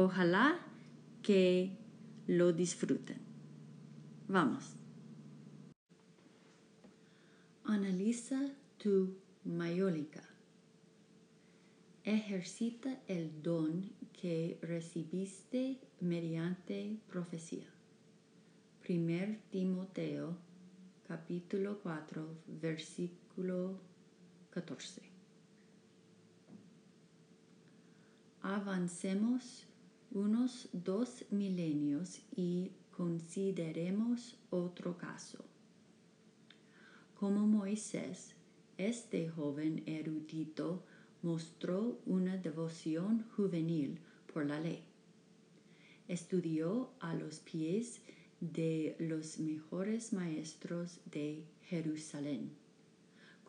Ojalá 0.00 0.60
que 1.22 1.76
lo 2.28 2.52
disfruten. 2.52 3.18
Vamos. 4.28 4.76
Analiza 7.64 8.54
tu 8.76 9.16
mayólica. 9.42 10.22
Ejercita 12.04 13.02
el 13.08 13.42
don 13.42 13.90
que 14.12 14.60
recibiste 14.62 15.80
mediante 15.98 17.00
profecía. 17.08 17.66
Primer 18.84 19.40
Timoteo 19.50 20.36
capítulo 21.08 21.80
4 21.82 22.24
versículo 22.46 23.80
14. 24.50 25.02
Avancemos 28.42 29.67
unos 30.10 30.68
dos 30.72 31.24
milenios 31.30 32.20
y 32.34 32.72
consideremos 32.90 34.36
otro 34.50 34.96
caso. 34.96 35.44
Como 37.14 37.46
Moisés, 37.46 38.34
este 38.78 39.28
joven 39.28 39.82
erudito 39.86 40.84
mostró 41.22 42.00
una 42.06 42.36
devoción 42.36 43.26
juvenil 43.36 43.98
por 44.32 44.46
la 44.46 44.60
ley. 44.60 44.82
Estudió 46.06 46.90
a 47.00 47.14
los 47.14 47.40
pies 47.40 48.00
de 48.40 48.96
los 48.98 49.38
mejores 49.38 50.12
maestros 50.12 51.00
de 51.06 51.44
Jerusalén. 51.64 52.52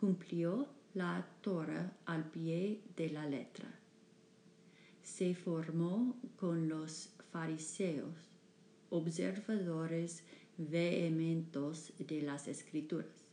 Cumplió 0.00 0.66
la 0.94 1.28
Torah 1.42 1.92
al 2.06 2.30
pie 2.30 2.80
de 2.96 3.10
la 3.10 3.26
letra 3.26 3.77
se 5.08 5.34
formó 5.34 6.16
con 6.36 6.68
los 6.68 7.10
fariseos, 7.32 8.14
observadores 8.90 10.22
vehementos 10.58 11.92
de 11.98 12.22
las 12.22 12.46
escrituras. 12.46 13.24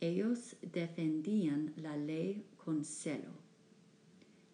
Ellos 0.00 0.56
defendían 0.62 1.74
la 1.76 1.96
ley 1.96 2.44
con 2.56 2.84
celo, 2.84 3.32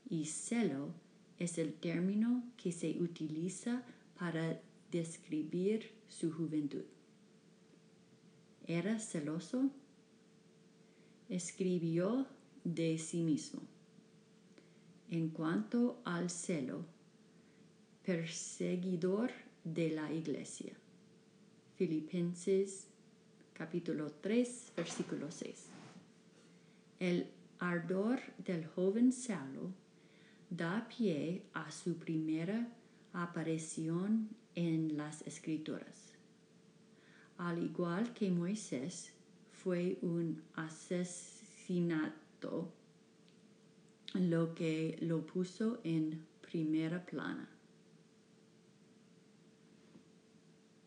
y 0.08 0.26
celo 0.26 0.92
es 1.38 1.56
el 1.56 1.72
término 1.72 2.42
que 2.56 2.72
se 2.72 3.00
utiliza 3.00 3.82
para 4.18 4.60
describir 4.90 5.92
su 6.08 6.32
juventud. 6.32 6.84
¿Era 8.66 8.98
celoso? 8.98 9.70
Escribió 11.28 12.26
de 12.64 12.98
sí 12.98 13.22
mismo 13.22 13.62
en 15.10 15.28
cuanto 15.30 16.00
al 16.04 16.30
celo, 16.30 16.84
perseguidor 18.04 19.32
de 19.64 19.90
la 19.90 20.12
iglesia. 20.12 20.72
Filipenses 21.76 22.86
capítulo 23.52 24.12
3, 24.20 24.72
versículo 24.76 25.30
6. 25.30 25.66
El 27.00 27.26
ardor 27.58 28.20
del 28.38 28.66
joven 28.66 29.12
Saulo 29.12 29.72
da 30.48 30.86
pie 30.88 31.42
a 31.54 31.70
su 31.72 31.96
primera 31.96 32.68
aparición 33.12 34.28
en 34.54 34.96
las 34.96 35.22
escrituras. 35.26 36.12
Al 37.36 37.62
igual 37.62 38.12
que 38.12 38.30
Moisés, 38.30 39.12
fue 39.50 39.98
un 40.02 40.40
asesinato 40.54 42.12
lo 44.14 44.54
que 44.54 44.98
lo 45.00 45.26
puso 45.26 45.80
en 45.84 46.24
primera 46.40 47.04
plana. 47.04 47.48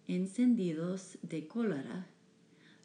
Encendidos 0.08 1.18
de 1.22 1.48
cólera, 1.48 2.08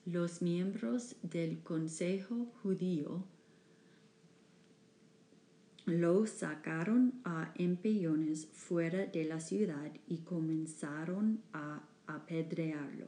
los 0.05 0.41
miembros 0.41 1.17
del 1.23 1.61
Consejo 1.63 2.47
judío 2.63 3.25
lo 5.85 6.27
sacaron 6.27 7.15
a 7.25 7.53
empellones 7.57 8.47
fuera 8.53 9.07
de 9.07 9.25
la 9.25 9.41
ciudad 9.41 9.91
y 10.07 10.19
comenzaron 10.19 11.41
a 11.53 11.83
apedrearlo. 12.07 13.07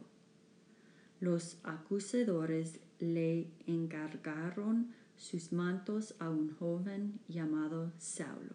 Los 1.20 1.58
acusadores 1.62 2.80
le 2.98 3.48
encargaron 3.66 4.94
sus 5.20 5.52
mantos 5.52 6.14
a 6.18 6.30
un 6.30 6.56
joven 6.56 7.20
llamado 7.28 7.92
Saulo. 7.98 8.54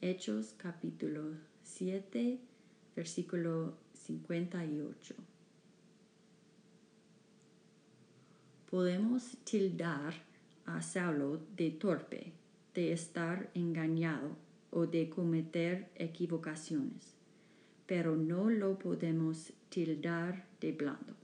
Hechos 0.00 0.54
capítulo 0.56 1.34
7, 1.64 2.38
versículo 2.94 3.74
58. 3.92 5.16
Podemos 8.70 9.36
tildar 9.42 10.14
a 10.64 10.80
Saulo 10.80 11.40
de 11.56 11.72
torpe, 11.72 12.32
de 12.72 12.92
estar 12.92 13.50
engañado 13.54 14.36
o 14.70 14.86
de 14.86 15.10
cometer 15.10 15.90
equivocaciones, 15.96 17.14
pero 17.84 18.14
no 18.14 18.48
lo 18.48 18.78
podemos 18.78 19.52
tildar 19.70 20.46
de 20.60 20.70
blando. 20.70 21.19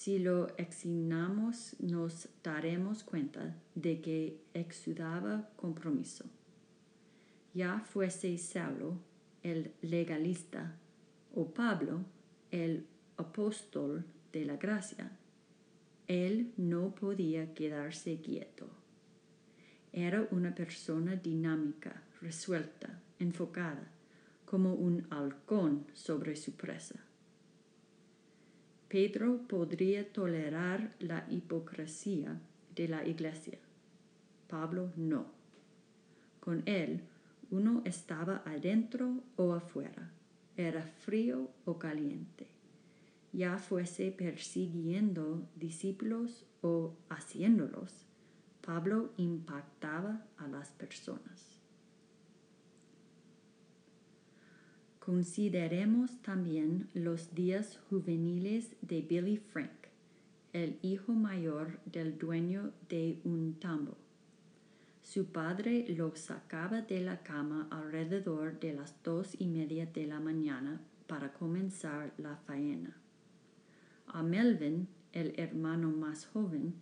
Si 0.00 0.18
lo 0.18 0.48
examinamos, 0.56 1.76
nos 1.78 2.26
daremos 2.42 3.04
cuenta 3.04 3.54
de 3.74 4.00
que 4.00 4.40
exudaba 4.54 5.50
compromiso. 5.56 6.24
Ya 7.52 7.80
fuese 7.80 8.38
Saulo 8.38 8.96
el 9.42 9.74
legalista 9.82 10.74
o 11.34 11.52
Pablo 11.52 12.06
el 12.50 12.86
apóstol 13.18 14.06
de 14.32 14.46
la 14.46 14.56
gracia, 14.56 15.12
él 16.08 16.54
no 16.56 16.94
podía 16.94 17.52
quedarse 17.52 18.22
quieto. 18.22 18.70
Era 19.92 20.26
una 20.30 20.54
persona 20.54 21.14
dinámica, 21.16 22.02
resuelta, 22.22 23.02
enfocada, 23.18 23.92
como 24.46 24.72
un 24.72 25.06
halcón 25.10 25.84
sobre 25.92 26.36
su 26.36 26.52
presa. 26.52 27.09
Pedro 28.90 29.38
podría 29.46 30.12
tolerar 30.12 30.96
la 30.98 31.24
hipocresía 31.30 32.40
de 32.74 32.88
la 32.88 33.06
iglesia. 33.06 33.60
Pablo 34.48 34.92
no. 34.96 35.26
Con 36.40 36.64
él 36.66 37.02
uno 37.52 37.82
estaba 37.84 38.42
adentro 38.44 39.22
o 39.36 39.52
afuera, 39.54 40.10
era 40.56 40.82
frío 40.82 41.52
o 41.64 41.78
caliente, 41.78 42.48
ya 43.32 43.58
fuese 43.58 44.10
persiguiendo 44.10 45.48
discípulos 45.54 46.44
o 46.60 46.96
haciéndolos, 47.10 48.06
Pablo 48.60 49.12
impactaba 49.18 50.26
a 50.36 50.48
las 50.48 50.70
personas. 50.70 51.59
Consideremos 55.10 56.22
también 56.22 56.88
los 56.94 57.34
días 57.34 57.80
juveniles 57.90 58.76
de 58.80 59.02
Billy 59.02 59.38
Frank, 59.38 59.88
el 60.52 60.78
hijo 60.82 61.14
mayor 61.14 61.80
del 61.84 62.16
dueño 62.16 62.70
de 62.88 63.18
un 63.24 63.54
tambo. 63.54 63.96
su 65.02 65.24
padre 65.26 65.84
lo 65.88 66.14
sacaba 66.14 66.82
de 66.82 67.00
la 67.00 67.24
cama 67.24 67.66
alrededor 67.72 68.60
de 68.60 68.72
las 68.72 68.94
dos 69.02 69.34
y 69.36 69.48
media 69.48 69.84
de 69.86 70.06
la 70.06 70.20
mañana 70.20 70.80
para 71.08 71.32
comenzar 71.32 72.12
la 72.16 72.36
faena. 72.36 72.96
A 74.06 74.22
Melvin, 74.22 74.86
el 75.12 75.34
hermano 75.40 75.90
más 75.90 76.26
joven, 76.26 76.74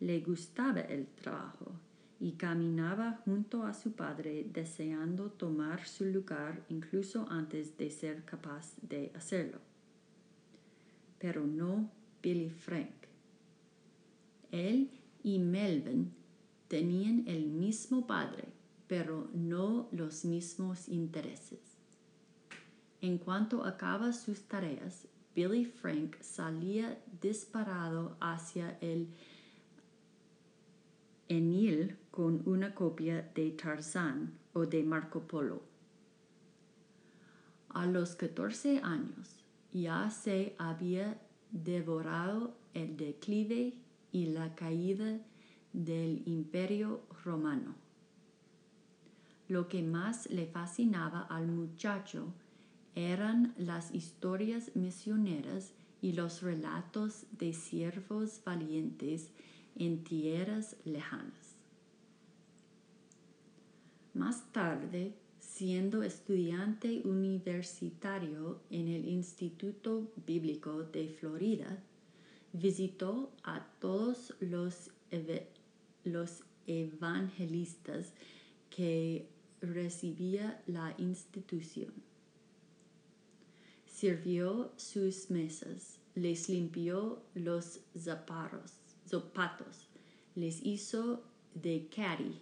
le 0.00 0.20
gustaba 0.20 0.80
el 0.80 1.08
trabajo 1.08 1.72
y 2.18 2.32
caminaba 2.32 3.20
junto 3.24 3.64
a 3.64 3.74
su 3.74 3.92
padre 3.92 4.46
deseando 4.52 5.30
tomar 5.30 5.86
su 5.86 6.04
lugar 6.06 6.64
incluso 6.68 7.26
antes 7.30 7.76
de 7.76 7.90
ser 7.90 8.24
capaz 8.24 8.74
de 8.82 9.12
hacerlo. 9.14 9.58
Pero 11.18 11.46
no 11.46 11.90
Billy 12.22 12.50
Frank. 12.50 12.90
Él 14.50 14.90
y 15.22 15.38
Melvin 15.38 16.12
tenían 16.68 17.24
el 17.26 17.46
mismo 17.46 18.06
padre, 18.06 18.44
pero 18.86 19.28
no 19.34 19.88
los 19.92 20.24
mismos 20.24 20.88
intereses. 20.88 21.76
En 23.00 23.18
cuanto 23.18 23.64
acaba 23.64 24.12
sus 24.12 24.42
tareas, 24.42 25.06
Billy 25.34 25.66
Frank 25.66 26.16
salía 26.22 26.98
disparado 27.20 28.16
hacia 28.20 28.78
el 28.80 29.08
Enil 31.28 31.96
con 32.10 32.42
una 32.46 32.74
copia 32.74 33.30
de 33.34 33.50
Tarzán 33.50 34.38
o 34.52 34.64
de 34.64 34.84
Marco 34.84 35.26
Polo. 35.26 35.62
A 37.70 37.84
los 37.86 38.14
14 38.14 38.80
años 38.82 39.44
ya 39.72 40.08
se 40.10 40.54
había 40.56 41.20
devorado 41.50 42.56
el 42.74 42.96
declive 42.96 43.74
y 44.12 44.26
la 44.26 44.54
caída 44.54 45.18
del 45.72 46.22
imperio 46.26 47.02
romano. 47.24 47.74
Lo 49.48 49.68
que 49.68 49.82
más 49.82 50.30
le 50.30 50.46
fascinaba 50.46 51.22
al 51.22 51.48
muchacho 51.48 52.32
eran 52.94 53.52
las 53.58 53.94
historias 53.94 54.74
misioneras 54.74 55.74
y 56.00 56.12
los 56.12 56.42
relatos 56.42 57.26
de 57.32 57.52
siervos 57.52 58.40
valientes 58.44 59.32
en 59.76 60.04
tierras 60.04 60.76
lejanas. 60.84 61.56
Más 64.14 64.50
tarde, 64.52 65.14
siendo 65.38 66.02
estudiante 66.02 67.02
universitario 67.04 68.60
en 68.70 68.88
el 68.88 69.08
Instituto 69.08 70.10
Bíblico 70.26 70.82
de 70.84 71.08
Florida, 71.08 71.82
visitó 72.52 73.30
a 73.42 73.66
todos 73.78 74.34
los, 74.40 74.90
evangelistas 76.66 78.12
que 78.70 79.28
recibía 79.60 80.62
la 80.66 80.94
institución. 80.98 81.92
Sirvió 83.86 84.72
sus 84.76 85.30
mesas, 85.30 86.00
les 86.14 86.48
limpió 86.48 87.22
los 87.34 87.80
zapatos, 87.96 88.72
zapatos, 89.06 89.88
les 90.34 90.64
hizo 90.64 91.22
de 91.54 91.88
caddy, 91.94 92.40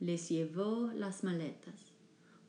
les 0.00 0.28
llevó 0.28 0.90
las 0.94 1.24
maletas, 1.24 1.92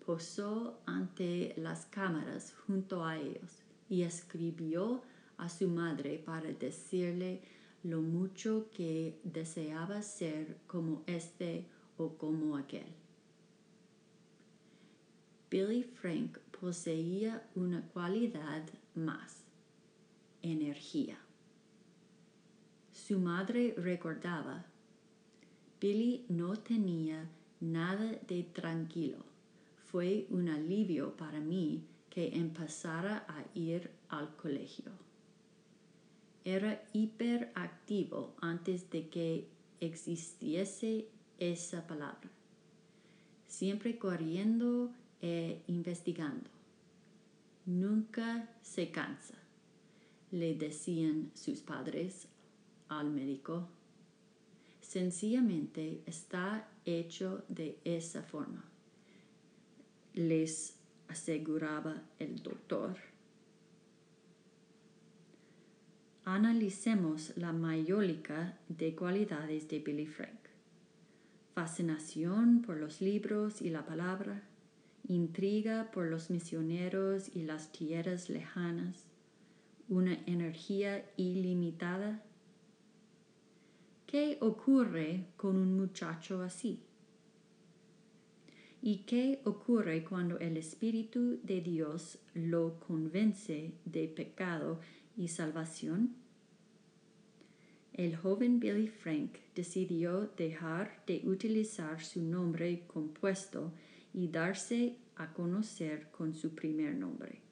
posó 0.06 0.80
ante 0.86 1.54
las 1.58 1.86
cámaras 1.86 2.54
junto 2.66 3.06
a 3.06 3.18
ellos 3.18 3.60
y 3.90 4.04
escribió 4.04 5.02
a 5.38 5.50
su 5.50 5.68
madre 5.68 6.18
para 6.18 6.52
decirle 6.54 7.42
lo 7.84 8.02
mucho 8.02 8.70
que 8.72 9.20
deseaba 9.24 10.02
ser 10.02 10.58
como 10.68 11.04
este 11.08 11.66
o 11.98 12.16
como 12.18 12.58
aquel. 12.58 12.86
Billy 15.50 15.84
Frank 15.84 16.38
poseía 16.60 17.46
una 17.56 17.82
cualidad 17.90 18.64
más, 18.96 19.44
energía. 20.42 21.18
Su 23.12 23.20
madre 23.20 23.76
recordaba, 23.76 24.64
Billy 25.82 26.24
no 26.30 26.56
tenía 26.56 27.30
nada 27.60 28.10
de 28.26 28.44
tranquilo. 28.44 29.18
Fue 29.84 30.28
un 30.30 30.48
alivio 30.48 31.18
para 31.18 31.42
mí 31.42 31.84
que 32.10 32.30
empezara 32.38 33.26
a 33.28 33.44
ir 33.54 33.92
al 34.08 34.34
colegio. 34.38 34.94
Era 36.46 36.86
hiperactivo 36.94 38.34
antes 38.40 38.90
de 38.90 39.10
que 39.10 39.50
existiese 39.82 41.10
esa 41.38 41.86
palabra. 41.86 42.30
Siempre 43.46 43.98
corriendo 43.98 44.90
e 45.22 45.62
investigando. 45.68 46.50
Nunca 47.66 48.48
se 48.62 48.90
cansa, 48.90 49.36
le 50.32 50.56
decían 50.56 51.30
sus 51.36 51.60
padres 51.60 52.30
al 53.00 53.10
médico. 53.10 53.68
Sencillamente 54.82 56.02
está 56.06 56.68
hecho 56.86 57.44
de 57.48 57.80
esa 57.86 58.24
forma, 58.24 58.64
les 60.14 60.76
aseguraba 61.08 62.02
el 62.20 62.42
doctor. 62.44 62.98
Analicemos 66.26 67.34
la 67.36 67.52
mayólica 67.52 68.58
de 68.68 68.96
cualidades 68.96 69.68
de 69.70 69.80
Billy 69.80 70.06
Frank. 70.06 70.40
Fascinación 71.56 72.62
por 72.62 72.78
los 72.78 73.02
libros 73.02 73.62
y 73.62 73.70
la 73.70 73.86
palabra, 73.86 74.44
intriga 75.08 75.92
por 75.92 76.08
los 76.08 76.30
misioneros 76.30 77.36
y 77.36 77.44
las 77.44 77.72
tierras 77.72 78.30
lejanas, 78.30 79.06
una 79.90 80.14
energía 80.26 81.06
ilimitada. 81.18 82.24
¿Qué 84.12 84.38
ocurre 84.42 85.28
con 85.38 85.56
un 85.56 85.78
muchacho 85.78 86.42
así? 86.42 86.82
¿Y 88.82 89.06
qué 89.06 89.40
ocurre 89.46 90.04
cuando 90.04 90.38
el 90.38 90.58
Espíritu 90.58 91.40
de 91.44 91.62
Dios 91.62 92.20
lo 92.34 92.78
convence 92.82 93.72
de 93.86 94.10
pecado 94.10 94.82
y 95.16 95.30
salvación? 95.30 96.14
El 97.94 98.18
joven 98.18 98.60
Billy 98.60 98.90
Frank 98.90 99.38
decidió 99.56 100.30
dejar 100.36 101.06
de 101.08 101.22
utilizar 101.24 102.04
su 102.04 102.22
nombre 102.22 102.84
compuesto 102.88 103.72
y 104.14 104.28
darse 104.28 104.98
a 105.16 105.32
conocer 105.32 106.12
con 106.12 106.36
su 106.36 106.54
primer 106.54 106.96
nombre. 106.96 107.51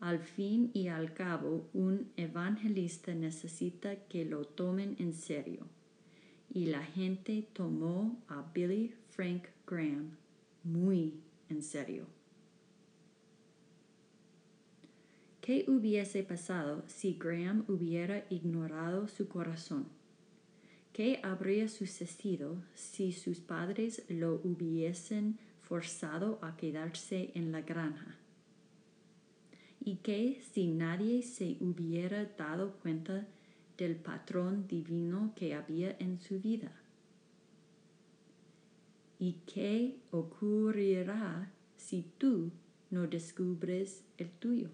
Al 0.00 0.18
fin 0.18 0.70
y 0.72 0.88
al 0.88 1.12
cabo, 1.12 1.68
un 1.72 2.10
evangelista 2.16 3.14
necesita 3.14 3.96
que 4.08 4.24
lo 4.24 4.44
tomen 4.44 4.96
en 4.98 5.12
serio. 5.12 5.66
Y 6.52 6.66
la 6.66 6.82
gente 6.82 7.46
tomó 7.52 8.18
a 8.28 8.42
Billy 8.52 8.94
Frank 9.10 9.44
Graham 9.66 10.16
muy 10.64 11.14
en 11.48 11.62
serio. 11.62 12.06
¿Qué 15.40 15.64
hubiese 15.68 16.22
pasado 16.22 16.82
si 16.86 17.14
Graham 17.14 17.64
hubiera 17.68 18.24
ignorado 18.30 19.06
su 19.08 19.28
corazón? 19.28 19.86
¿Qué 20.92 21.20
habría 21.22 21.68
sucedido 21.68 22.56
si 22.74 23.12
sus 23.12 23.38
padres 23.40 24.02
lo 24.08 24.40
hubiesen 24.44 25.38
forzado 25.70 26.40
a 26.42 26.56
quedarse 26.56 27.30
en 27.34 27.52
la 27.52 27.60
granja. 27.60 28.16
Y 29.82 29.96
que 29.96 30.42
si 30.52 30.66
nadie 30.66 31.22
se 31.22 31.56
hubiera 31.60 32.24
dado 32.24 32.72
cuenta 32.82 33.26
del 33.78 33.96
patrón 33.96 34.68
divino 34.68 35.32
que 35.34 35.54
había 35.54 35.96
en 35.98 36.20
su 36.20 36.38
vida. 36.38 36.70
¿Y 39.18 39.38
qué 39.46 39.96
ocurrirá 40.10 41.50
si 41.76 42.02
tú 42.18 42.50
no 42.90 43.06
descubres 43.06 44.04
el 44.18 44.30
tuyo? 44.30 44.68